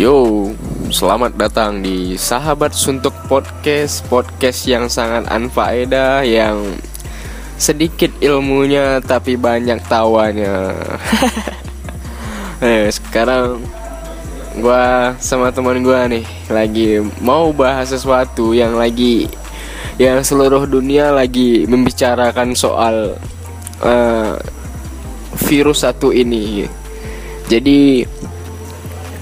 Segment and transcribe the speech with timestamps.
[0.00, 0.48] Yo,
[0.88, 6.80] selamat datang di Sahabat Suntuk Podcast Podcast yang sangat anfaedah Yang
[7.60, 10.72] sedikit ilmunya tapi banyak tawanya
[12.64, 13.60] Eh, sekarang
[14.64, 19.28] gua sama teman gua nih Lagi mau bahas sesuatu yang lagi
[20.00, 23.20] Yang seluruh dunia lagi membicarakan soal
[23.84, 24.32] eh,
[25.44, 26.64] Virus satu ini
[27.52, 28.08] Jadi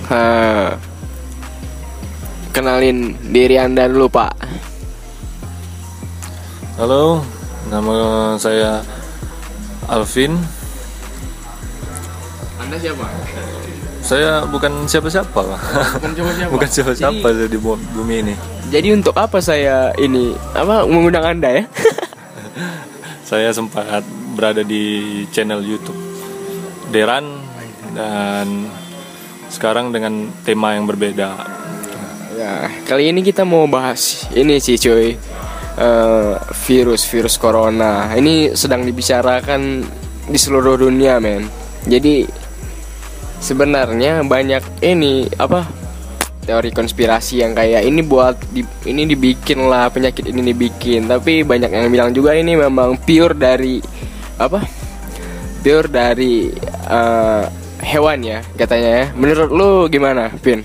[0.08, 0.47] Ha.
[2.78, 4.38] Kenalin diri Anda dulu, Pak.
[6.78, 7.26] Halo,
[7.74, 7.90] nama
[8.38, 8.86] saya
[9.90, 10.38] Alvin.
[12.62, 13.02] Anda siapa?
[13.98, 15.60] Saya bukan siapa-siapa, Pak.
[15.98, 16.50] Bukan siapa-siapa.
[16.54, 18.34] bukan siapa-siapa Jadi, di bu- bumi ini.
[18.70, 21.62] jadi untuk apa saya ini apa mengundang Anda ya?
[23.34, 24.06] Saya sempat
[24.38, 25.98] berada di channel YouTube
[26.94, 27.42] Deran
[27.98, 28.70] dan
[29.50, 31.58] sekarang dengan tema yang berbeda.
[32.84, 35.16] Kali ini kita mau bahas ini sih, cuy.
[35.78, 36.34] Eh,
[36.66, 38.10] virus virus corona.
[38.10, 39.86] Ini sedang dibicarakan
[40.26, 41.46] di seluruh dunia, men.
[41.86, 42.26] Jadi
[43.38, 45.70] sebenarnya banyak ini apa
[46.42, 51.68] teori konspirasi yang kayak ini buat di, ini dibikin lah penyakit ini dibikin tapi banyak
[51.68, 53.78] yang bilang juga ini memang pure dari
[54.40, 54.64] apa
[55.60, 56.48] pure dari
[56.88, 57.44] eh,
[57.84, 60.64] hewan ya katanya ya menurut lu gimana Pin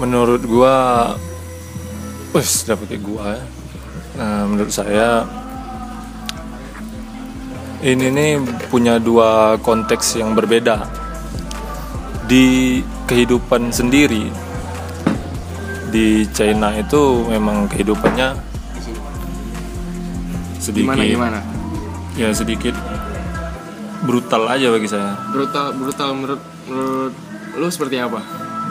[0.00, 0.74] Menurut gua,
[2.32, 3.36] wes dapat gua.
[3.36, 3.44] ya.
[4.16, 5.28] Nah, menurut saya
[7.80, 8.30] ini nih
[8.68, 10.84] punya dua konteks yang berbeda
[12.28, 12.78] di
[13.08, 14.28] kehidupan sendiri
[15.90, 18.36] di China itu memang kehidupannya
[20.60, 21.38] sedikit gimana gimana
[22.14, 22.76] ya sedikit
[24.04, 27.14] brutal aja bagi saya brutal brutal menurut menurut
[27.56, 28.20] lu seperti apa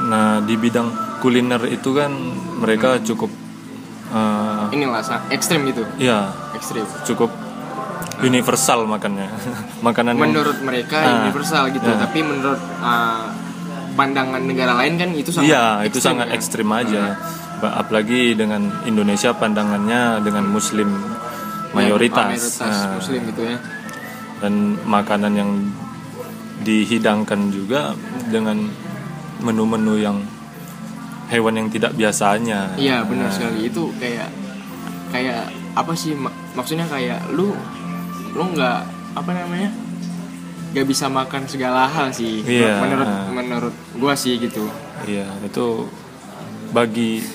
[0.07, 2.11] nah di bidang kuliner itu kan
[2.57, 3.31] mereka cukup
[4.09, 5.83] eh, inilah ekstrim gitu?
[5.97, 6.83] Ya ekstrim.
[7.05, 7.29] Cukup
[8.19, 9.27] universal makannya.
[9.87, 11.97] Makanan yang- menurut mereka Ah, universal gitu ya.
[11.99, 13.31] tapi menurut uh,
[13.95, 16.33] pandangan negara lain kan itu sangat Iya, itu ekstrim, sangat ya.
[16.35, 17.03] ekstrim aja.
[17.59, 20.87] Ba- Apalagi dengan Indonesia pandangannya dengan Muslim
[21.71, 23.57] mayoritas, mayoritas Nah, muslim gitu ya.
[24.39, 25.51] Dan makanan yang
[26.59, 27.95] dihidangkan juga
[28.27, 28.67] dengan
[29.39, 30.17] menu-menu yang
[31.29, 32.73] hewan yang tidak biasanya.
[32.75, 34.29] iya benar Nah, sekali itu kayak
[35.07, 37.53] kayak apa sih mak- maksudnya kayak lu
[38.29, 38.79] lu nggak
[39.13, 39.69] apa namanya
[40.69, 44.69] nggak bisa makan segala hal sih Iya, menurut menurut gua sih gitu
[45.01, 45.89] Iya, itu
[46.69, 47.25] bagi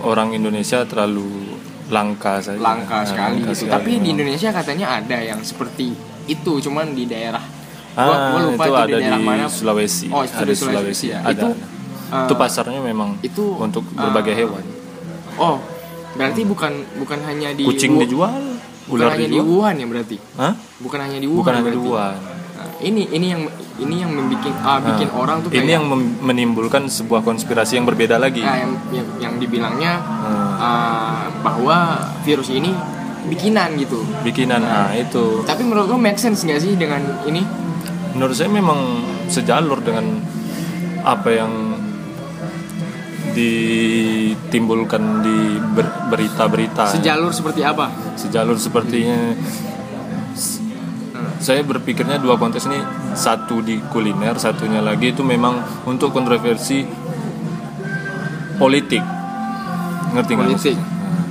[0.00, 2.58] orang Indonesia terlalu langka saja.
[2.58, 4.08] langka Nah, sekali langka gitu sekali tapi di.
[4.08, 5.92] Indonesia katanya ada yang seperti
[6.26, 7.42] itu cuman di daerah
[7.92, 10.06] Ah, gua, gua lupa itu itu, ada di daerah di mana Sulawesi.
[10.08, 10.62] Oh, itu ada Sulawesi.
[10.62, 11.18] Sulawesi ya.
[11.20, 11.30] Ada.
[11.34, 11.48] Itu,
[12.10, 14.64] Itu, eh, pasarnya memang itu, untuk eh, berbagai hewan.
[15.36, 15.56] oh
[16.10, 18.34] berarti bukan bukan hanya di Kucing Wu- dijual,
[18.84, 19.38] bukan ular hanya di.
[19.38, 20.52] Wuhan ya berarti Hah?
[20.78, 21.78] bukan hanya di Wuhan Bukan hanya di.
[21.80, 22.16] Wuhan.
[22.50, 23.42] Nah, ini ini yang
[23.78, 25.86] ini yang membikin ah, bikin Nah, orang tuh kayak Ini yang
[26.20, 28.42] menimbulkan sebuah konspirasi yang berbeda lagi.
[28.42, 31.78] nah, yang, yang yang dibilangnya Nah, ah, bahwa
[32.20, 32.74] virus ini
[33.22, 35.44] bikinan gitu bikinan ah itu.
[35.44, 37.44] tapi menurut lo make sense nggak sih dengan ini
[38.10, 38.80] Menurut saya memang
[39.26, 40.18] sejalur dengan
[41.00, 41.69] apa yang
[43.32, 45.38] ditimbulkan di
[45.72, 46.90] ber- berita-berita.
[46.90, 47.90] sejalur seperti apa?
[48.14, 49.34] Sejalur sepertinya.
[50.32, 50.60] S-
[51.38, 52.80] saya berpikirnya dua konteks ini
[53.12, 56.84] satu di kuliner satunya lagi itu memang untuk kontroversi
[58.56, 59.00] politik.
[60.10, 60.76] Ngerti nggak Politik.
[60.76, 60.98] maksudnya?
[61.00, 61.24] Nah,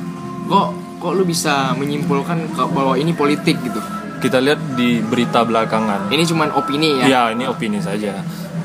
[0.49, 0.67] kok
[0.99, 3.79] kok lu bisa menyimpulkan bahwa ini politik gitu?
[4.19, 6.11] Kita lihat di berita belakangan.
[6.11, 7.05] Ini cuman opini ya?
[7.07, 8.19] Ya ini opini saja.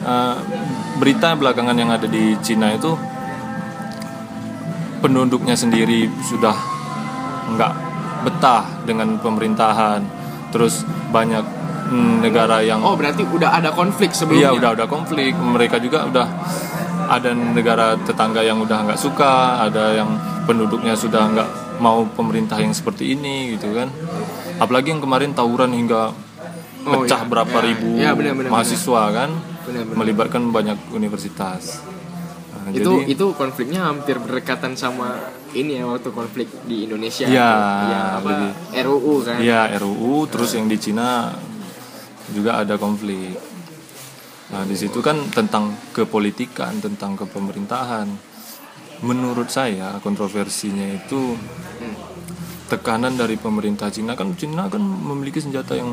[0.05, 0.37] Eh,
[0.97, 2.93] berita belakangan yang ada di Cina itu
[5.05, 6.57] penduduknya sendiri sudah
[7.53, 7.73] nggak
[8.25, 10.01] betah dengan pemerintahan.
[10.49, 11.45] Terus banyak
[12.25, 15.37] negara yang oh berarti udah ada konflik Iya sebelumnya udah udah konflik.
[15.37, 16.27] Mereka juga udah
[17.13, 20.09] ada negara tetangga yang udah nggak suka ada yang
[20.49, 21.49] penduduknya sudah nggak
[21.85, 23.93] mau pemerintah yang seperti ini gitu kan.
[24.57, 26.17] Apalagi yang kemarin tawuran hingga
[26.85, 27.29] Oh, pecah iya.
[27.33, 29.31] berapa Iya, ribu iya, benar, benar, mahasiswa kan.
[29.65, 29.97] Benar-benar.
[29.97, 31.81] melibatkan banyak universitas
[32.73, 37.29] itu jadi itu konfliknya hampir berdekatan sama ini ya waktu konflik di Indonesia.
[37.29, 37.53] Iya,
[37.91, 38.51] yang apa lebih.
[38.89, 39.39] RUU kan?
[39.45, 41.35] Ya RUU terus yang di Cina
[42.33, 43.37] juga ada konflik.
[44.55, 48.09] Nah di situ kan tentang kepolitikan tentang kepemerintahan.
[49.05, 51.37] Menurut saya kontroversinya itu
[52.73, 54.17] tekanan dari pemerintah Cina.
[54.17, 55.93] Kan Cina kan memiliki senjata yang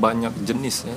[0.00, 0.96] banyak jenis ya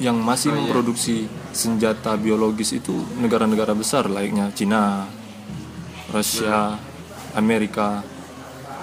[0.00, 0.60] yang masih Oh, iya.
[0.64, 5.04] memproduksi senjata biologis itu negara-negara besar layaknya Cina,
[6.08, 6.80] Rusia,
[7.36, 8.00] Amerika,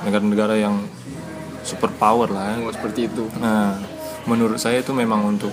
[0.06, 0.86] negara-negara yang
[1.66, 2.56] super power lah ya.
[2.62, 3.78] Oh, seperti itu Nah,
[4.30, 5.52] menurut saya itu memang untuk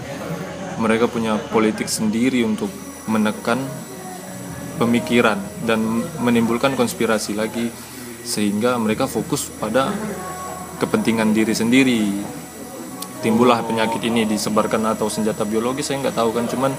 [0.77, 2.69] mereka punya politik sendiri untuk
[3.09, 3.57] menekan
[4.77, 7.73] pemikiran dan menimbulkan konspirasi lagi
[8.27, 9.89] sehingga mereka fokus pada
[10.77, 12.03] kepentingan diri sendiri.
[13.25, 16.45] Timbullah penyakit ini disebarkan atau senjata biologis saya nggak tahu kan.
[16.47, 16.73] Cuman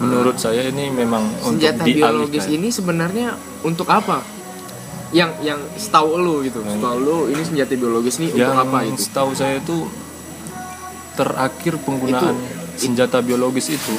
[0.00, 2.56] menurut saya ini memang senjata untuk biologis dialihkan.
[2.60, 3.28] ini sebenarnya
[3.64, 4.22] untuk apa?
[5.10, 6.60] Yang yang setahu lu gitu.
[6.62, 9.00] Setahu lu ini senjata biologis nih yang untuk apa itu?
[9.08, 9.88] setahu saya itu
[11.18, 12.36] terakhir penggunaan
[12.78, 13.94] senjata biologis itu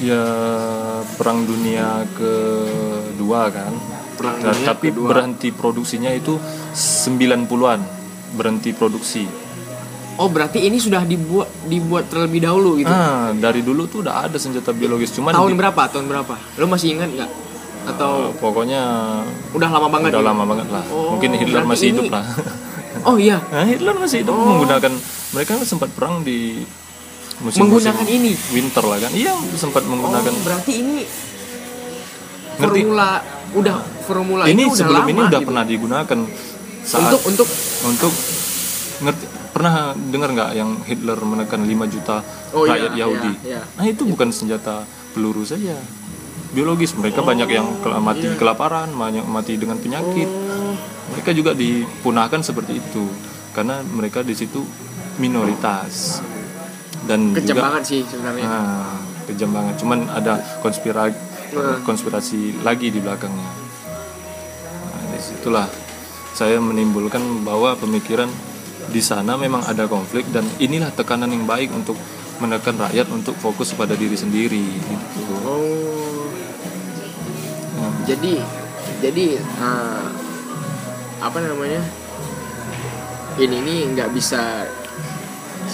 [0.00, 0.24] ya
[1.16, 3.72] perang dunia kedua kan.
[4.16, 5.08] Perang Nah, Dunia tapi Kedua.
[5.16, 6.36] berhenti produksinya itu
[6.76, 7.99] 90-an
[8.32, 9.24] berhenti produksi
[10.16, 14.36] oh berarti ini sudah dibuat dibuat terlebih dahulu gitu ah dari dulu tuh udah ada
[14.36, 17.30] senjata biologis cuman tahun di- berapa tahun berapa lu masih ingat nggak
[17.82, 18.80] atau eh, pokoknya
[19.50, 20.28] udah lama banget udah gitu?
[20.28, 22.24] lama banget lah Oh, mungkin Hitler masih ini- hidup lah
[23.08, 24.44] oh iya Nah, Hitler masih hidup Oh.
[24.46, 24.92] menggunakan
[25.30, 26.60] mereka kan sempat perang di
[27.40, 28.36] musim Menggunakan ini?
[28.52, 29.08] winter lah kan.
[29.10, 30.28] Iya, sempat menggunakan.
[30.28, 31.08] oh, berarti ini
[32.52, 32.84] Ngerti?
[32.84, 33.08] formula
[33.50, 35.48] udah formula ini udah sebelum lama ini udah gitu.
[35.48, 36.18] pernah digunakan
[36.80, 37.48] saat untuk untuk
[37.82, 38.12] untuk
[39.00, 43.30] ngerti pernah dengar nggak yang Hitler menekan 5 juta Oh, iya, rakyat Yahudi?
[43.42, 43.62] iya, iya.
[43.76, 45.74] Nah, itu bukan senjata peluru saja.
[46.50, 48.34] Biologis mereka banyak yang kel- mati iya.
[48.34, 50.26] kelaparan, banyak mati dengan penyakit.
[50.26, 50.74] Oh,
[51.10, 53.04] Mereka juga dipunahkan seperti itu
[53.50, 54.62] karena mereka di situ
[55.16, 56.22] minoritas.
[57.02, 59.74] Dan kejam juga banget sih sebenarnya Nah, kejam banget.
[59.78, 61.82] Cuman ada konspirasi Nah.
[61.82, 63.50] konspirasi lagi di belakangnya.
[64.86, 65.66] Nah, di situlah
[66.40, 68.32] saya menimbulkan bahwa pemikiran
[68.88, 72.00] di sana memang ada konflik dan inilah tekanan yang baik untuk
[72.40, 74.64] menekan rakyat untuk fokus pada diri sendiri.
[74.64, 75.20] Gitu.
[75.44, 76.24] oh
[77.76, 78.40] Nah, jadi
[79.04, 80.04] jadi eh,
[81.20, 81.84] apa namanya
[83.36, 84.64] ini nih nggak bisa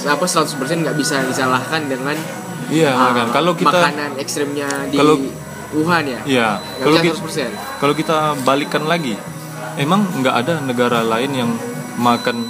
[0.07, 2.19] apa 100% nggak bisa disalahkan dengan
[2.67, 3.27] Iya eh, kan.
[3.31, 6.49] Kalau kita makanan ekstrimnya di Kalau- Wuhan ya Iya,
[6.79, 8.17] kalau kita 100% kalau kita
[8.47, 9.19] balikkan lagi,
[9.77, 11.51] emang nggak ada negara lain yang
[11.97, 12.45] makan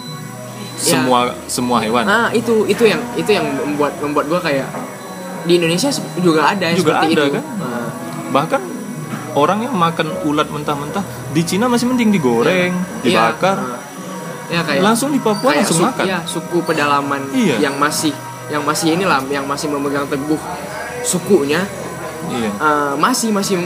[0.76, 0.92] Ya.
[0.92, 2.04] semua semua hewan.
[2.04, 4.68] nah itu itu yang itu yang membuat membuat gua kayak
[5.42, 5.88] di Indonesia
[6.18, 7.44] juga ada Juga seperti ada, itu kan?
[7.56, 7.88] Nah,
[8.28, 8.60] bahkan
[9.32, 11.00] orang yang makan ulat mentah-mentah
[11.30, 13.80] di Cina masih mending digoreng, iya, dibakar, nah.
[14.48, 16.04] ya kayak langsung di Papua kayak langsung su- makan.
[16.04, 17.56] ya, suku pedalaman Iya.
[17.62, 18.12] yang masih
[18.46, 20.38] yang masih inilah yang masih memegang teguh
[21.00, 21.64] sukunya
[22.28, 22.50] Iya.
[22.52, 23.64] eh, masih masih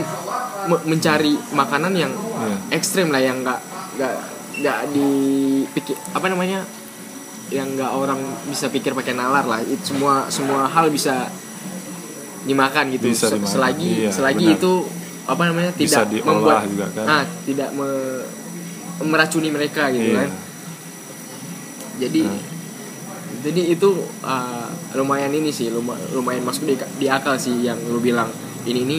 [0.67, 2.57] mencari makanan yang Iya.
[2.73, 3.59] ekstrim lah yang nggak
[3.93, 4.15] nggak
[4.57, 6.61] nggak dipikir apa namanya
[7.49, 11.27] yang nggak orang bisa pikir pakai nalar lah itu semua semua hal bisa
[12.41, 14.57] dimakan gitu Bisa dimakan, selagi iya, selagi benar.
[14.57, 14.71] itu
[15.23, 17.05] apa namanya tidak membuat juga kan.
[17.05, 18.25] ah tidak me-
[19.03, 20.17] meracuni mereka gitu Iya.
[20.19, 20.29] kan
[21.97, 22.41] jadi Nah.
[23.41, 23.89] jadi itu
[24.21, 28.29] uh, lumayan ini sih luma- lumayan masuk di, di akal sih yang lu bilang
[28.63, 28.97] ini ini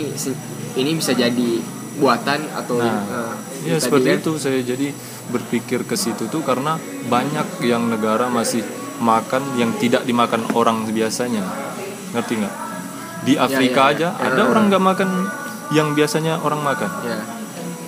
[0.74, 1.50] ini bisa jadi
[1.94, 4.90] buatan atau Nah, uh, Ya seperti kan, itu saya jadi
[5.28, 6.74] berpikir ke situ tuh karena
[7.06, 8.64] banyak yang negara masih
[8.98, 11.46] makan yang tidak dimakan orang biasanya.
[12.10, 12.54] Ngerti nggak?
[13.22, 13.94] Di Afrika ya, ya.
[13.94, 14.26] aja Ya.
[14.28, 15.08] ada orang nggak makan
[15.70, 16.90] yang biasanya orang makan.
[17.02, 17.22] ya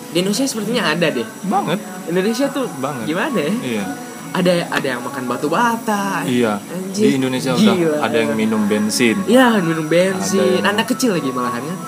[0.08, 1.82] di Indonesia sepertinya ada deh Banget.
[2.06, 3.02] Indonesia tuh Banget.
[3.04, 3.84] gimana ya Iya.
[4.32, 6.62] ada ada yang makan batu bata Iya.
[6.62, 7.96] Anjir, Di Indonesia udah gila.
[7.98, 9.18] ada yang minum bensin.
[9.26, 11.78] Iya minum bensin yang- anak kecil lagi malahan kan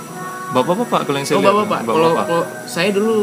[0.56, 1.52] Bapak-bapak kalau yang saya oh lihat.
[1.52, 2.26] bapak pak kalau Bapak-bapak.
[2.26, 3.16] kalau saya dulu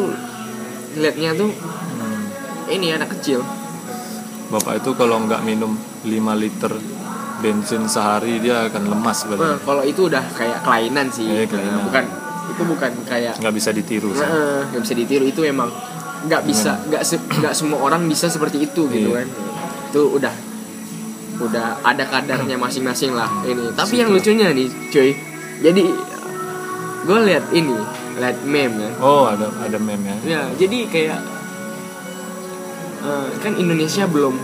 [0.95, 2.23] liatnya tuh Hmm.
[2.69, 3.41] ini anak kecil
[4.45, 5.73] Bapak itu kalau nggak minum
[6.03, 6.73] 5 liter
[7.39, 9.57] bensin sehari dia akan lemas Nah, badan.
[9.59, 11.73] kalau itu udah kayak kelainan sih Iya, kelainan.
[11.73, 12.03] Nah, bukan
[12.45, 14.09] itu bukan kayak Nggak bisa ditiru.
[14.13, 15.69] nggak bisa ditiru itu emang
[16.23, 19.17] nggak bisa nggak se- nggak semua orang bisa seperti itu gitu Iya.
[19.17, 19.27] kan
[19.89, 20.33] itu udah
[21.35, 25.11] udah ada kadarnya masing-masing lah ini tapi yang lucunya nih cuy
[25.59, 25.83] jadi
[27.03, 27.75] gue lihat ini
[28.15, 30.15] lihat meme kan Oh ada ada meme ya.
[30.23, 31.19] ya jadi kayak
[33.03, 34.35] eh, kan Indonesia belum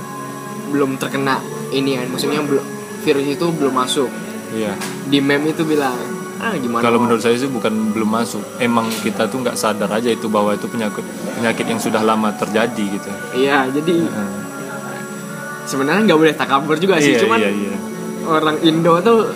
[0.70, 1.40] belum terkena
[1.70, 2.66] ini kan maksudnya belum
[3.00, 4.10] virus itu belum masuk
[4.50, 4.74] Iya.
[5.06, 5.94] di meme itu bilang
[6.40, 8.40] ah gimana Kalau menurut saya sih bukan belum masuk.
[8.58, 11.04] Emang kita tuh nggak sadar aja itu bahwa itu penyakit
[11.36, 13.12] penyakit yang sudah lama terjadi gitu.
[13.36, 14.32] iya jadi Heeh.
[15.68, 17.76] sebenarnya nggak boleh takabur juga sih iya, cuman iya iya.
[18.24, 19.28] orang Indo tuh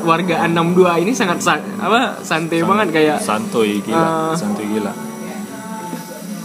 [0.00, 4.32] warga 62 ini sangat sa- apa santai banget kayak Santuy gila, Ah.
[4.32, 4.92] santuy gila.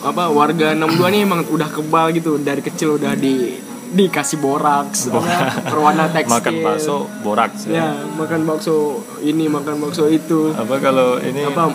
[0.04, 2.36] apa warga 62 ini emang udah kebal gitu.
[2.38, 3.56] Dari kecil udah di
[3.90, 5.22] dikasih boraks apa,
[5.64, 6.34] berwarna tekstil.
[6.34, 7.94] makan bakso boraks ya.
[8.12, 8.76] Makan bakso
[9.22, 10.52] ini makan bakso itu.
[10.52, 11.46] Apa kalau ini?
[11.46, 11.72] Apa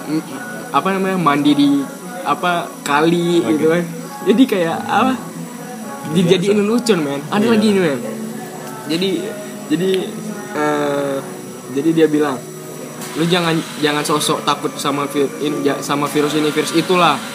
[0.69, 1.71] apa namanya mandi di
[2.23, 3.49] apa kali Oke.
[3.55, 3.85] gitu kan.
[4.27, 5.13] Jadi kayak apa
[6.11, 7.23] dijadiin lucu men.
[7.29, 7.51] Ada Iya.
[7.51, 7.99] lagi ini men.
[8.89, 9.11] Jadi
[9.69, 9.91] jadi
[10.51, 11.08] eh,
[11.71, 12.37] jadi dia bilang
[13.15, 16.49] lu jangan jangan sosok takut sama vir, in- ja- sama virus ini.
[16.49, 17.17] Virus itulah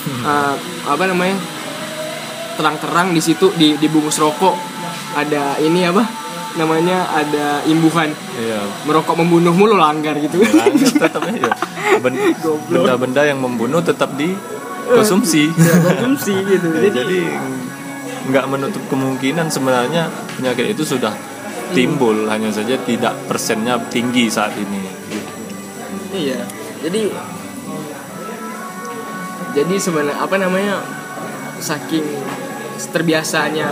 [0.00, 0.54] Eh,
[0.86, 1.36] apa namanya
[2.56, 4.56] terang-terang di situ di dibungkus rokok.
[5.12, 6.00] Ada ini apa
[6.52, 8.08] namanya ada imbuhan.
[8.34, 8.64] Iya.
[8.84, 10.40] Merokok membunuh mulu langgar gitu.
[10.40, 11.52] Langgar tetap ya
[12.00, 16.32] benda-benda yang membunuh tetap dikonsumsi Ya, konsumsi.
[16.48, 16.68] gitu.
[16.80, 17.18] Ya, jadi
[18.24, 21.12] nggak menutup kemungkinan sebenarnya penyakit itu sudah
[21.72, 24.80] timbul hanya saja tidak persennya tinggi saat ini.
[26.10, 27.02] Iya jadi
[29.50, 30.74] jadi sebenarnya apa namanya
[31.60, 32.06] saking
[32.90, 33.68] terbiasanya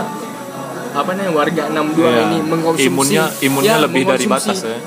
[0.93, 4.77] apa namanya warga 62 Ya, ini mengkonsumsi imunnya imunnya ya, lebih dari batas ya.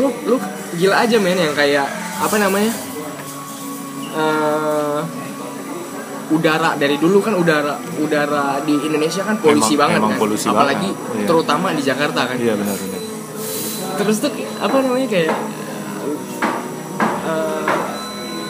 [0.00, 0.36] Lu lu
[0.76, 1.88] gila aja men yang kayak
[2.20, 2.72] apa namanya
[6.28, 10.46] udara dari dulu kan udara udara di Indonesia kan polusi Emang- banget emang kan polusi
[10.46, 11.26] apalagi banget, iya.
[11.26, 13.00] terutama di Jakarta kan iya benar-benar
[13.96, 15.32] terus tuh apa namanya kayak
[17.22, 17.66] eh,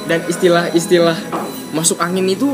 [0.06, 1.18] dan istilah-istilah
[1.70, 2.48] masuk angin itu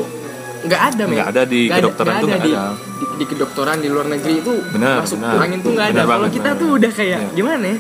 [0.63, 2.65] nggak ada Nggak ada di Nggak kedokteran tuh nggak di, ada.
[2.73, 5.39] di, di kedokteran di luar negeri itu Benar, masuk benar.
[5.41, 6.61] angin tuh nggak ada Benar kalau kita benar.
[6.61, 7.29] tuh udah kayak Iya.
[7.33, 7.77] gimana ya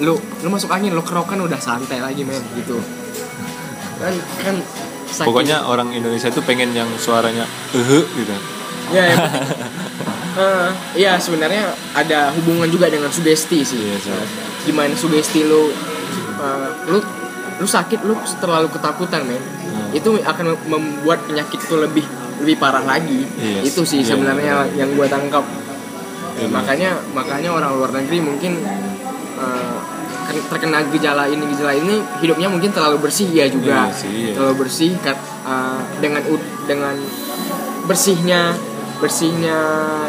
[0.00, 2.78] lu lu masuk angin lu kerokan udah santai lagi men gitu
[3.98, 4.56] kan kan
[5.12, 8.32] saking- pokoknya orang Indonesia itu pengen yang suaranya eh gitu
[8.90, 9.16] ya ya,
[10.32, 11.60] Eh, iya sebenarnya
[11.92, 14.08] ada hubungan juga dengan sugesti sih Iya, sih.
[14.10, 14.24] Nah,
[14.62, 15.68] gimana sugesti lu
[16.34, 16.98] eh, lu
[17.54, 19.88] lu sakit lu terlalu ketakutan men Hmm.
[19.90, 22.04] itu akan mem- membuat penyakit itu lebih
[22.38, 23.70] lebih parah lagi Yes.
[23.70, 25.60] itu sih Iya, sebenarnya yang gua tangkap Iya.
[26.34, 28.52] Ya, makanya makanya orang luar negeri mungkin
[30.48, 34.32] terkena gejala ini gejala ini hidupnya mungkin terlalu bersih ya juga Iya iya.
[34.32, 36.22] terlalu bersih kat- eh, dengan
[36.64, 36.94] dengan
[37.84, 38.54] bersihnya
[38.98, 39.58] bersihnya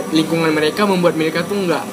[0.10, 1.84] lingkungan mereka membuat mereka tuh nggak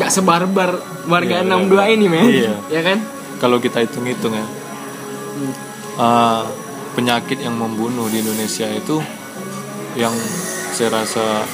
[0.00, 2.54] nggak sebarbar warga Iya, 62 ini men Iya.
[2.68, 2.98] ya kan
[3.36, 4.46] kalau kita hitung-hitung ya
[5.30, 5.52] Hmm.
[5.96, 6.42] uh,
[6.92, 8.98] penyakit yang membunuh di Indonesia itu
[9.94, 10.12] yang
[10.70, 11.46] saya rasa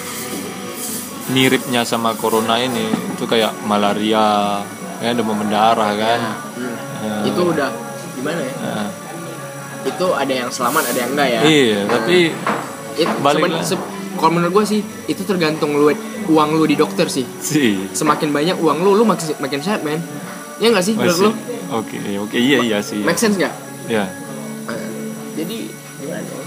[1.28, 4.62] miripnya sama corona ini itu kayak malaria
[5.06, 6.20] ya demam berdarah kan.
[6.52, 6.75] Hmm.
[6.96, 7.14] Ya.
[7.25, 7.70] itu udah
[8.12, 8.54] gimana ya?
[8.58, 8.88] Nah,
[9.84, 11.40] itu ada yang selamat ada yang enggak ya?
[11.40, 12.18] Iya Nah, tapi
[12.96, 13.86] it, balik seben- se-
[14.16, 15.92] kalau menurut gue sih itu tergantung lu
[16.26, 17.22] uang lu di dokter sih.
[17.38, 17.86] Sih.
[17.92, 20.00] Semakin banyak uang lu lu makin makin sehat men.
[20.58, 21.30] Ya nggak sih menurut lu?
[21.70, 22.34] Oke oke.
[22.34, 22.98] Iya iya sih.
[22.98, 23.52] Make sense nggak
[23.86, 24.02] ya
[24.66, 24.75] Nah,
[25.36, 25.56] jadi
[26.00, 26.44] gimana ya?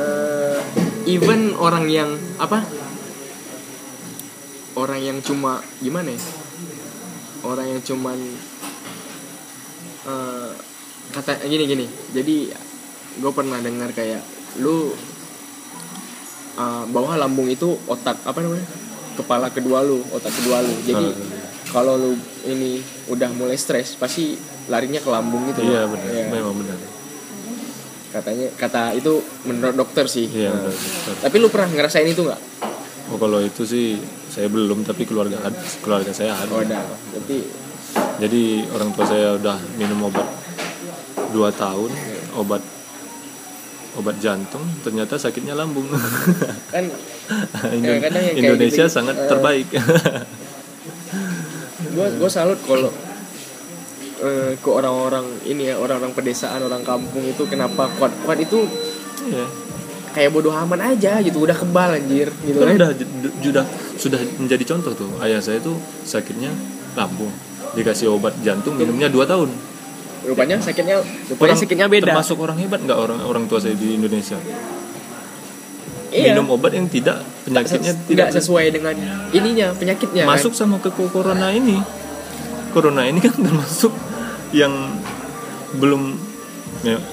[0.00, 0.58] Eh,
[1.10, 2.64] even orang yang apa
[4.80, 6.20] orang yang cuma gimana ya?
[7.44, 8.16] Orang yang cuman
[10.06, 10.50] eh,
[11.12, 11.86] kata gini gini.
[12.10, 12.36] Jadi
[13.20, 14.22] gue pernah dengar kayak
[14.58, 14.92] lu
[16.56, 18.64] eh, bawah lambung itu otak apa namanya?
[19.16, 20.74] Kepala kedua lu otak kedua lu.
[20.82, 21.48] Jadi Ah.
[21.70, 22.10] kalau lu
[22.48, 24.34] ini udah mulai stres pasti
[24.66, 25.60] larinya ke lambung gitu.
[25.60, 26.08] Iya benar.
[26.08, 26.24] Iya.
[26.32, 26.78] memang benar.
[28.10, 30.26] Katanya kata itu menurut dokter sih.
[30.26, 30.74] Iya Nah,
[31.22, 32.40] tapi lu pernah ngerasain itu nggak?
[33.10, 33.98] Oh kalau itu sih
[34.30, 35.42] saya belum tapi keluarga
[35.78, 36.80] keluarga saya ada oh ada
[37.12, 37.44] tapi
[37.90, 40.22] Jadi orang tua saya udah minum obat
[41.30, 41.90] dua tahun,
[42.36, 42.62] obat
[43.96, 45.88] obat jantung, ternyata sakitnya lambung.
[46.74, 46.84] kan
[47.72, 49.66] Indo- Ya, kadang yang kayak Indonesia gitu, sangat eh, terbaik.
[51.90, 52.92] gue gue salut kalau
[54.20, 58.68] eh, ke orang-orang ini ya orang-orang pedesaan orang kampung itu kenapa kuat kuat itu
[59.20, 59.44] Iya.
[60.10, 62.90] Kayak bodoh aman aja gitu udah kebal anjir gitu Kan kan udah
[63.40, 63.64] sudah
[63.94, 65.10] sudah menjadi contoh tuh.
[65.18, 66.50] Ayah saya tuh sakitnya
[66.92, 67.30] lambung,
[67.72, 69.50] dikasih obat jantung minumnya dua tahun.
[70.20, 74.36] rupanya sakitnya rupanya sakitnya beda Termasuk orang hebat nggak orang orang tua saya di Indonesia.
[76.10, 78.94] iya Minum obat yang tidak penyakitnya Ses- tidak tidak sesuai dengan
[79.30, 80.30] ininya penyakitnya kan?
[80.34, 81.78] masuk sama ke corona ini
[82.68, 83.94] corona ini kan termasuk
[84.50, 84.74] yang
[85.72, 86.18] belum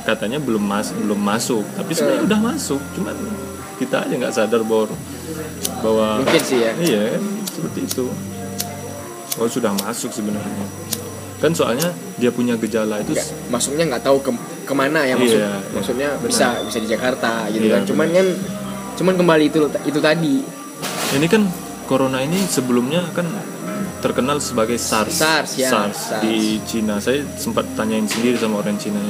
[0.04, 2.30] katanya belum mas belum masuk tapi sebenarnya Hmm.
[2.32, 3.16] udah masuk cuman
[3.78, 4.86] kita aja nggak sadar bahwa
[5.84, 7.04] bahwa mungkin sih ya iya
[7.46, 8.06] seperti itu
[9.38, 10.66] oh sudah masuk sebenarnya
[11.38, 14.32] kan soalnya dia punya gejala itu nggak, masuknya nggak tahu ke
[14.66, 15.74] ke mana ya maksud Iya, iya.
[15.76, 16.28] maksudnya Benar.
[16.28, 18.28] bisa bisa di Jakarta gitu Iya, kan cuman kan
[18.98, 20.42] cuman kembali itu itu tadi
[21.14, 21.44] ini kan
[21.86, 23.28] corona ini sebelumnya kan
[23.98, 25.10] terkenal sebagai SARS.
[25.16, 26.22] SARS, ya, SARS.
[26.22, 27.02] di Cina.
[27.02, 29.02] Saya sempat tanyain sendiri sama orang Cina.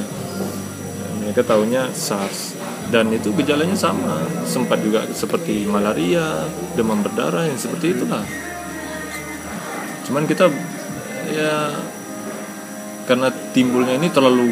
[1.38, 2.58] Mereka taunya SARS.
[2.90, 4.26] dan itu gejalanya sama.
[4.42, 8.26] Sempat juga seperti malaria demam berdarah yang seperti itulah.
[10.02, 10.50] Cuman kita
[11.30, 11.78] ya
[13.06, 14.50] karena timbulnya ini terlalu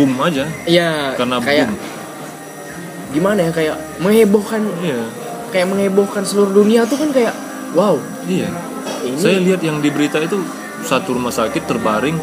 [0.00, 0.48] boom aja.
[0.64, 1.76] Iya, karena kayak boom.
[3.12, 5.04] gimana ya kayak menghebohkan iya.
[5.52, 7.36] kayak menghebohkan seluruh dunia tuh kan kayak
[7.76, 8.00] wow.
[8.24, 8.48] Iya.
[9.04, 10.40] Ini saya lihat yang di berita itu
[10.88, 12.16] satu rumah sakit terbaring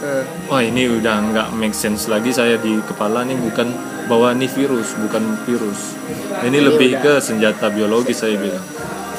[0.00, 3.68] eh, wah ini udah nggak make sense lagi saya di kepala nih bukan
[4.06, 5.94] bahwa ini virus bukan virus.
[6.42, 8.64] Ini, Ini lebih udah- ke senjata biologis saya bilang.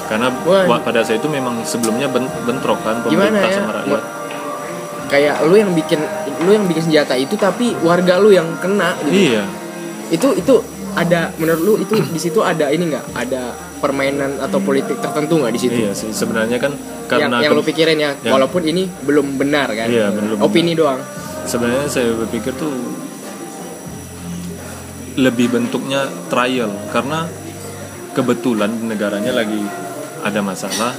[0.06, 0.68] Karena Wah.
[0.68, 3.56] wa- pada saya itu memang sebelumnya ben- bentrok kan pemerintah ya?
[3.56, 4.04] sama rakyat.
[5.08, 6.00] Kayak lu yang bikin
[6.42, 9.32] lu yang bikin senjata itu tapi warga lu yang kena gitu.
[9.32, 9.44] iya.
[10.08, 10.60] Itu itu
[10.92, 13.06] ada menurut lu itu di situ ada ini nggak?
[13.14, 13.42] Ada
[13.80, 15.78] permainan atau politik tertentu nggak di situ?
[15.80, 19.36] Iya sih sebenarnya kan yang karena yang lu ke- pikirin ya yang- walaupun ini belum
[19.36, 19.88] benar kan?
[19.88, 21.00] Iya, belum opini doang.
[21.44, 22.72] Sebenarnya saya berpikir tuh
[25.14, 27.28] lebih bentuknya trial karena
[28.12, 29.60] kebetulan negaranya lagi
[30.22, 30.96] ada masalah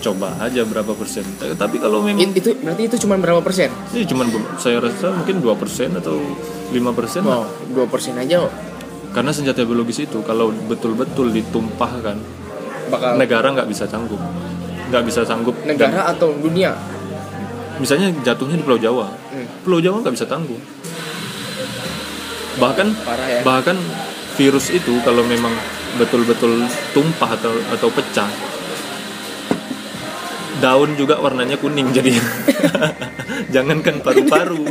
[0.00, 1.24] coba aja berapa persen.
[1.38, 3.72] Tapi kalau memang It- itu berarti itu cuma berapa persen?
[3.90, 6.20] Ini cuman be- saya rasa mungkin 2% atau
[6.70, 8.44] 5% persen wow dua persen aja
[9.14, 12.18] karena senjata biologis itu kalau betul-betul ditumpahkan
[12.90, 14.18] bakal negara nggak bisa sanggup.
[14.90, 16.74] Nggak bisa sanggup Dan negara atau dunia?
[17.78, 19.46] Misalnya jatuhnya di Pulau Jawa Hmm.
[19.66, 20.62] Pulau Jawa nggak bisa tanggung
[22.54, 23.40] bahkan parah ya.
[23.42, 23.76] bahkan
[24.38, 25.50] virus itu kalau memang
[25.98, 28.30] betul-betul tumpah atau atau pecah
[30.64, 32.16] daun juga warnanya kuning jadi
[33.54, 34.64] jangankan paru-paru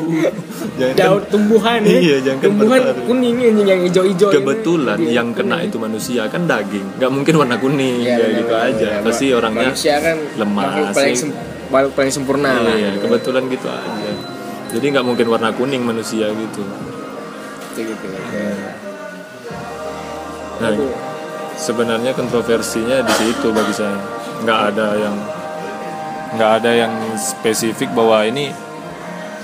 [0.74, 3.06] jangankan daun tumbuhan ya Iya, jangan tumbuhan paru-paru.
[3.06, 4.36] kuning ini yang hijau-hijau ini.
[4.36, 5.70] kebetulan Iya, yang kena kuning.
[5.70, 9.06] itu manusia kan daging nggak mungkin warna kuning Iya, kayak benar, gitu benar, aja benar.
[9.06, 11.22] pasti orangnya manusia kan lemah makhluk paling sih.
[11.24, 11.38] sem-
[11.72, 13.02] paling sempurna lah iya gitu.
[13.04, 14.12] kebetulan gitu aja
[14.70, 16.64] jadi nggak mungkin warna kuning manusia gitu
[17.74, 18.06] Gitu, gitu.
[20.56, 20.94] nah Aduh.
[21.56, 23.98] sebenarnya kontroversinya di situ bagi saya
[24.40, 25.16] nggak ada yang
[26.34, 28.50] nggak ada yang spesifik bahwa ini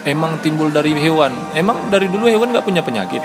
[0.05, 1.33] emang timbul dari hewan.
[1.53, 3.21] Emang dari dulu hewan nggak punya penyakit?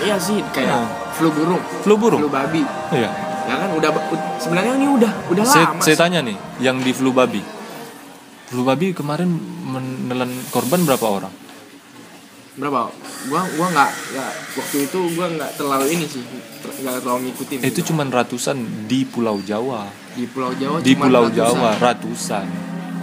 [0.00, 0.88] Iya sih kayak Nah.
[1.16, 1.62] flu burung.
[1.84, 2.20] Flu burung?
[2.24, 2.62] Flu babi.
[2.94, 3.10] Iya.
[3.50, 3.90] Ya kan udah
[4.38, 6.00] sebenarnya ini udah udah saya, lama saya sih.
[6.00, 7.42] tanya nih yang di flu babi.
[8.46, 9.30] Flu babi kemarin
[9.66, 11.34] menelan korban berapa orang?
[12.54, 12.90] Berapa?
[13.30, 16.22] Gua gua nggak nggak waktu itu gua nggak terlalu ini sih
[16.80, 18.56] nggak terlalu ngikutin itu cuman ratusan
[18.88, 19.86] di Pulau Jawa.
[20.16, 21.36] Di Pulau Jawa di Pulau ratusan.
[21.36, 22.46] Jawa ratusan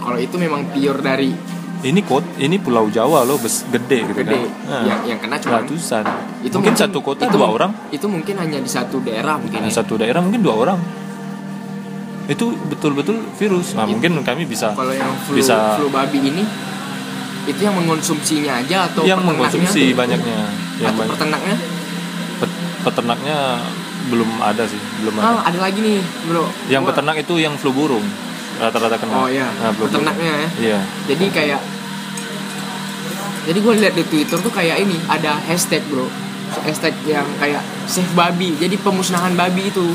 [0.08, 1.30] kalau itu memang pure dari
[1.78, 4.34] ini kot ini Pulau Jawa loh bes gede gitu gede.
[4.34, 4.50] kan.
[4.66, 6.02] Nah, yang yang kena cuma ratusan.
[6.40, 7.70] itu mungkin, satu kota itu dua orang.
[7.88, 9.78] itu mungkin hanya di satu daerah mungkin Nah, ya.
[9.78, 10.78] satu daerah mungkin dua orang.
[12.26, 13.72] Itu betul-betul virus.
[13.72, 16.42] Nah Itu- mungkin kami bisa kalau yang flu bisa flu babi ini
[17.46, 20.50] itu yang mengonsumsinya aja atau yang mengkonsumsi banyaknya.
[20.76, 21.12] Yang atau banyak.
[21.14, 21.56] peternaknya?
[22.36, 23.36] Pet- peternaknya
[24.08, 25.24] belum ada sih belum ada.
[25.24, 26.44] ah ada lagi nih bro.
[26.66, 28.04] Yang Gua- peternak itu yang flu burung
[28.58, 29.14] rata-rata kena.
[29.14, 29.46] Oh iya.
[29.48, 29.90] Nah, burung.
[29.90, 30.48] peternaknya ya?
[30.58, 30.80] Iya.
[31.08, 31.60] Jadi kayak
[33.48, 36.04] jadi gue lihat di Twitter tuh kayak ini ada hashtag bro.
[36.68, 38.52] Hashtag yang kayak save babi.
[38.60, 39.88] Jadi pemusnahan babi itu.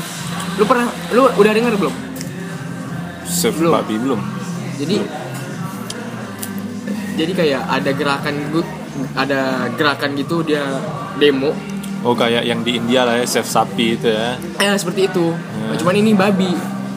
[0.58, 1.94] Lu pernah lu udah denger belum?
[3.22, 3.72] Save Belum.
[3.78, 4.20] babi belum.
[4.74, 4.96] Jadi
[7.14, 8.34] jadi kayak ada gerakan
[9.14, 10.66] ada gerakan gitu dia
[11.22, 11.54] demo.
[12.02, 14.34] Oh kayak yang di India lah ya save sapi itu ya.
[14.58, 15.30] Eh seperti itu.
[15.30, 15.70] Ya.
[15.70, 16.50] Nah, cuman ini babi.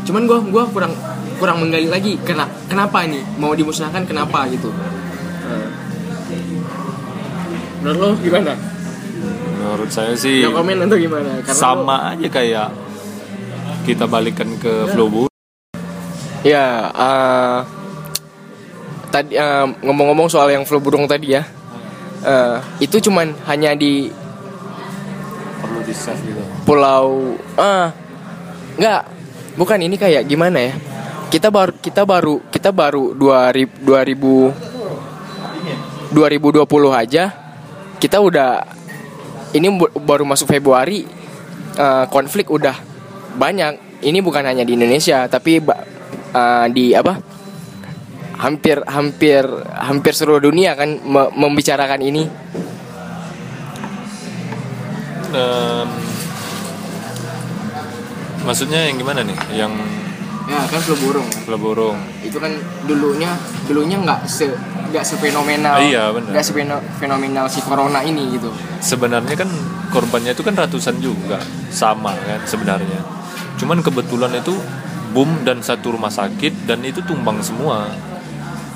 [0.09, 0.93] Cuman gua gua kurang
[1.37, 3.21] kurang menggali lagi kena kenapa ini?
[3.37, 4.45] Mau dimusnahkan kenapa?
[4.51, 4.73] gitu.
[7.81, 8.53] Menurut lo gimana?
[9.57, 11.29] Menurut saya sih no komen atau gimana?
[11.45, 12.69] Karena sama aja kayak
[13.87, 15.33] kita balikan ke flu burung
[16.45, 17.59] Ya, eh,
[19.11, 21.43] tadi eh, ngomong-ngomong soal yang flu burung tadi ya,
[22.23, 24.07] eh, itu cuman hanya di
[25.59, 26.39] perlu di save gitu.
[26.63, 27.91] pulau, ah,
[28.79, 29.01] nggak,
[29.59, 30.73] bukan ini kayak gimana ya?
[31.27, 34.77] Kita baru kita baru kita baru 2000 2000
[36.15, 36.63] 2020
[36.95, 37.23] aja,
[37.99, 38.63] kita udah
[39.51, 39.67] ini
[39.99, 41.03] baru masuk Februari,
[41.75, 42.75] eh, konflik udah
[43.35, 43.99] banyak.
[44.07, 47.19] Ini bukan hanya di Indonesia, tapi eh, di apa?
[48.37, 49.43] Hampir hampir
[49.75, 52.23] hampir seluruh dunia kan me- membicarakan ini.
[55.27, 55.89] Em,
[58.47, 59.73] maksudnya yang gimana nih yang
[60.47, 61.27] Ya kan flu burung.
[61.27, 62.51] flu burung Itu kan
[62.87, 63.35] dulunya
[63.67, 64.47] dulunya nggak se
[64.87, 65.83] nggak sefenomenal.
[65.83, 66.31] Iya, benar.
[66.31, 68.47] Nggak sefenomenal si corona ini gitu.
[68.79, 69.51] sebenarnya kan
[69.91, 71.39] korbannya itu kan ratusan juga
[71.73, 73.01] sama kan sebenarnya
[73.57, 74.53] cuman kebetulan itu
[75.15, 77.89] boom dan satu rumah sakit dan itu tumbang semua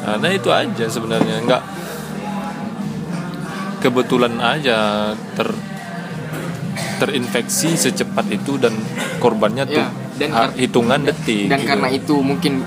[0.02, 1.64] nah, nah itu aja sebenarnya nggak
[3.84, 5.50] kebetulan aja ter
[6.98, 8.74] terinfeksi secepat itu dan
[9.22, 9.90] korbannya tuh Ya,
[10.22, 11.70] dan ha- kar- hitungan detik dan gitu.
[11.70, 12.62] karena itu mungkin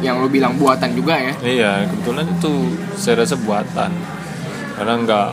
[0.00, 2.52] yang lo bilang buatan juga ya Iya, kebetulan itu
[2.94, 3.90] saya rasa buatan.
[4.72, 5.28] Karena nggak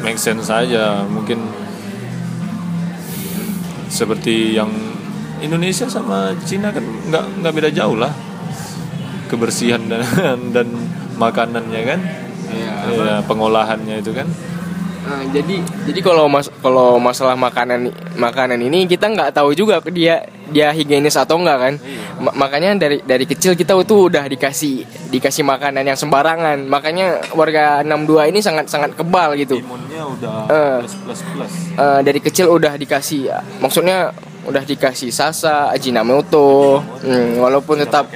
[0.00, 1.04] make sense saja.
[1.04, 1.36] Mungkin
[3.88, 4.68] seperti yang
[5.38, 8.12] Indonesia sama Cina kan nggak nggak beda jauh lah
[9.28, 10.00] kebersihan dan
[10.56, 10.66] dan
[11.20, 12.00] makanannya kan,
[12.48, 14.24] Iya, Iya, pengolahannya itu kan.
[15.04, 20.24] Nah, jadi jadi kalau mas kalau masalah makanan makanan ini kita nggak tahu juga dia
[20.48, 21.74] dia higienis atau enggak kan.
[22.18, 26.64] Ma- makanya dari dari kecil kita tuh udah dikasih dikasih makanan yang sembarangan.
[26.64, 29.60] Makanya warga 62 ini sangat sangat kebal gitu.
[29.60, 30.78] Imunnya udah Eh.
[30.82, 31.52] plus plus plus.
[31.76, 33.30] Eh, dari kecil udah dikasih
[33.60, 34.10] maksudnya
[34.48, 38.08] udah dikasih sasa ajinomoto hmm, walaupun tetap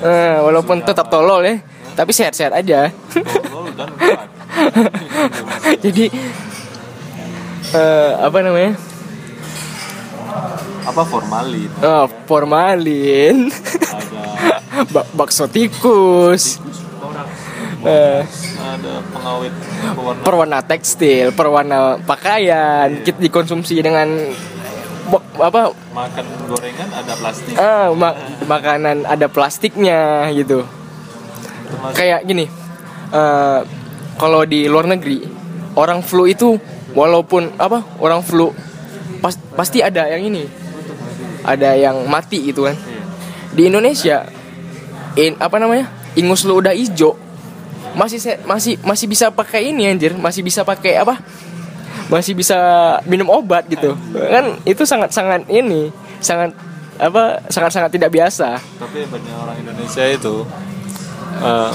[0.00, 1.58] eh, walaupun tetap tolol ya
[1.94, 2.90] tapi sehat-sehat aja.
[5.84, 6.06] Jadi
[7.74, 8.72] eh, apa namanya
[10.84, 11.70] Apa formalin?
[11.80, 14.22] Oh, formalin, Ada.
[14.92, 16.58] Ba- bakso tikus,
[17.80, 18.20] eh,
[18.58, 19.54] ada pengawet
[19.94, 20.20] pewarna.
[20.20, 24.08] Perwarna tekstil, perwarna pakaian, kita dikonsumsi dengan
[25.36, 25.70] apa?
[25.94, 27.54] makan gorengan ada plastik.
[27.54, 30.66] Ah, ma- makanan ada plastiknya gitu.
[31.64, 31.94] termasuk?
[31.94, 32.44] Kayak gini,
[33.10, 33.58] eh,
[34.16, 35.22] kalau di luar negeri
[35.74, 36.58] orang flu itu
[36.92, 38.50] walaupun apa orang flu
[39.18, 40.50] pas- pasti ada yang ini,
[41.44, 42.74] ada yang mati gitu kan.
[42.74, 43.02] Iya.
[43.54, 44.26] di Indonesia
[45.14, 47.14] in apa namanya ingus lu udah hijau
[47.94, 50.18] masih se- masih masih bisa pakai ini anjir.
[50.18, 51.22] Masih bisa pakai apa?
[52.10, 52.58] Masih bisa
[53.06, 53.94] minum obat gitu.
[54.10, 56.50] Kan itu sangat sangat ini sangat
[56.98, 58.58] apa sangat sangat tidak biasa.
[58.58, 60.42] Tapi banyak orang Indonesia itu
[61.38, 61.72] eh,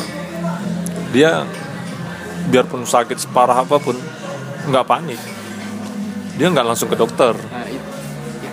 [1.09, 1.47] dia
[2.51, 3.95] biarpun sakit separah apa pun
[4.67, 5.19] nggak panik.
[6.35, 7.35] Dia nggak langsung ke dokter.
[7.35, 7.88] Nah, itu,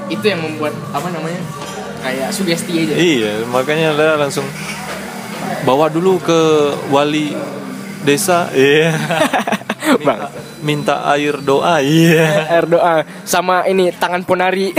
[0.06, 1.40] itu yang membuat apa namanya
[2.02, 2.94] kayak sugesti aja.
[2.94, 4.46] Iya makanya dia langsung
[5.66, 6.40] bawa dulu ke
[6.90, 7.34] wali
[8.06, 8.50] desa.
[8.54, 8.94] Iya.
[10.06, 10.30] Bang
[10.66, 12.42] minta air doa iya.
[12.58, 14.74] Air doa sama ini tangan ponari.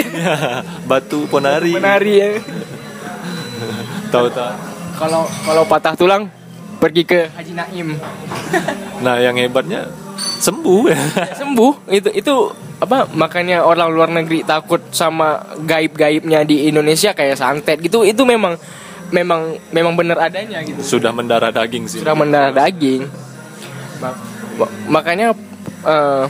[0.83, 1.71] Batu ponari.
[1.75, 2.29] Ponari ya.
[4.13, 4.55] tahu tak
[4.95, 6.31] kalau kalau patah tulang
[6.79, 7.87] pergi ke Haji Naim.
[9.03, 9.87] Nah yang hebatnya
[10.39, 10.81] sembuh.
[10.89, 10.99] Ya
[11.41, 11.73] sembuh.
[11.89, 12.35] Itu itu
[12.77, 18.05] apa makanya orang luar negeri takut sama gaib-gaibnya di Indonesia kayak santet gitu.
[18.05, 18.57] Itu memang
[19.11, 20.79] memang memang benar adanya gitu.
[20.83, 21.99] Sudah mendarah daging sih.
[22.03, 23.07] Sudah mendarah daging.
[24.01, 24.17] Ma-
[24.61, 25.33] ma- makanya
[25.85, 26.25] eh,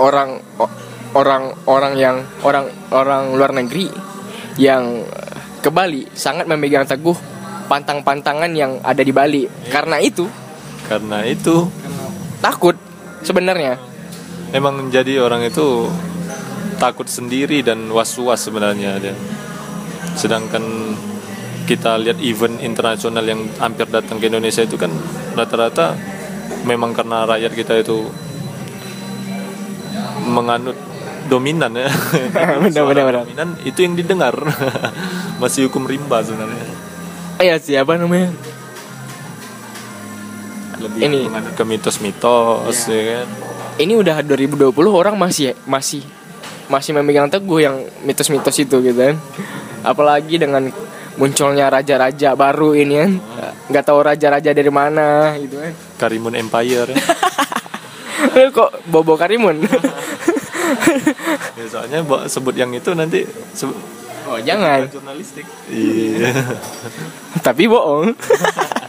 [0.00, 0.40] orang
[1.16, 3.88] orang orang yang orang orang luar negeri
[4.60, 5.04] yang
[5.60, 7.16] ke Bali sangat memegang teguh
[7.66, 9.44] pantang-pantangan yang ada di Bali.
[9.68, 10.28] Karena itu
[10.86, 11.66] karena itu
[12.40, 12.76] takut
[13.24, 13.80] sebenarnya
[14.54, 15.90] emang jadi orang itu
[16.76, 19.16] takut sendiri dan was-was sebenarnya dia.
[20.14, 20.62] Sedangkan
[21.66, 24.92] kita lihat event internasional yang hampir datang ke Indonesia itu kan
[25.34, 25.96] rata-rata
[26.62, 28.06] memang karena rakyat kita itu
[30.30, 30.76] menganut
[31.26, 31.90] dominan ya.
[32.36, 33.22] Benar, benar, benar.
[33.26, 34.36] Dominan itu yang didengar.
[35.42, 36.66] Masih hukum rimba sebenarnya.
[37.42, 38.32] Iya siapa namanya?
[40.76, 41.20] Lebih Ini.
[41.56, 43.26] ke mitos-mitos ya kan.
[43.76, 46.04] Ini udah 2020 orang masih masih
[46.66, 49.16] masih memegang teguh yang mitos-mitos itu gitu kan.
[49.80, 50.68] Apalagi dengan
[51.16, 53.10] munculnya raja-raja baru ini kan.
[53.72, 55.72] nggak tahu raja-raja dari mana gitu kan.
[55.96, 57.00] Karimun Empire ya.
[58.56, 59.64] Kok Bobo Karimun?
[61.56, 63.22] Ya, soalnya bo- sebut yang itu nanti
[63.54, 63.78] sebut
[64.26, 64.82] oh, jangan.
[64.90, 65.46] jurnalistik.
[65.70, 66.34] Iya.
[67.38, 68.10] Tapi bohong.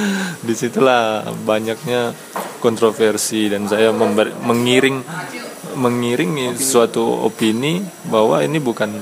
[0.46, 2.14] Di situlah banyaknya
[2.62, 5.02] kontroversi dan saya member- mengiring
[5.72, 8.92] mengiring suatu opini bahwa ini bukan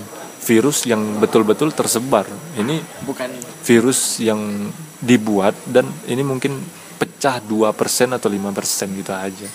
[0.40, 2.26] virus yang betul-betul tersebar.
[2.57, 3.31] Ini Bukan
[3.66, 6.59] virus yang dibuat dan ini mungkin
[7.00, 9.48] pecah 2% atau 5% gitu aja.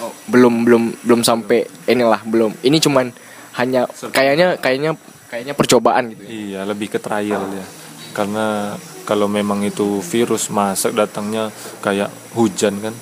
[0.00, 2.56] oh, belum belum belum sampai inilah belum.
[2.64, 3.12] Ini cuman
[3.60, 4.96] hanya kayaknya kayaknya
[5.28, 6.22] kayaknya percobaan gitu.
[6.24, 7.66] Iya, lebih ke trial ya.
[8.16, 8.76] Karena
[9.08, 11.50] kalau memang itu virus masak datangnya
[11.82, 12.94] kayak hujan kan,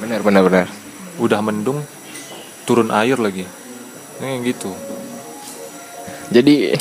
[0.00, 0.66] Benar benar benar.
[1.20, 1.84] udah mendung
[2.64, 3.44] turun air lagi.
[4.20, 4.70] Kayak gitu.
[6.30, 6.76] Jadi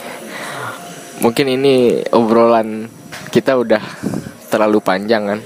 [1.20, 2.88] mungkin ini obrolan
[3.34, 3.82] kita udah
[4.52, 5.40] terlalu panjang kan.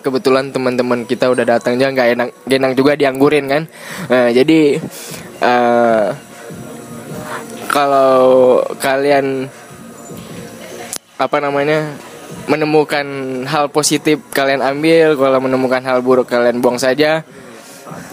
[0.00, 3.62] Kebetulan teman-teman kita udah datang juga nggak enak, enak juga dianggurin kan.
[4.06, 4.78] Nah, jadi
[5.42, 6.06] eh,
[7.66, 9.50] kalau kalian
[11.16, 11.96] apa namanya
[12.46, 13.06] menemukan
[13.46, 17.26] hal positif kalian ambil, kalau menemukan hal buruk kalian buang saja.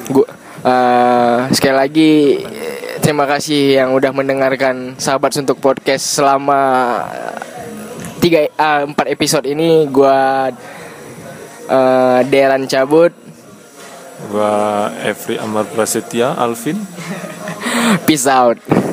[0.09, 0.25] Gua
[0.65, 2.11] eh, sekali lagi
[3.01, 6.61] terima kasih yang udah mendengarkan sahabat untuk podcast selama
[8.21, 9.85] tiga ah, empat episode ini.
[9.89, 10.49] Gua
[11.69, 13.13] eh, Deran cabut.
[14.31, 16.79] Gua Evri Amar Prasetya Alvin.
[18.07, 18.92] Peace out